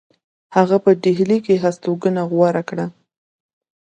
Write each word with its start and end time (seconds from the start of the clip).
هغه 0.55 0.77
په 0.83 0.91
ډهلی 1.03 1.39
کې 1.45 1.61
هستوګنه 1.63 2.21
غوره 2.31 2.63
کړه. 2.69 2.85